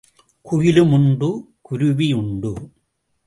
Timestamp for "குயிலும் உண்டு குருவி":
0.41-2.13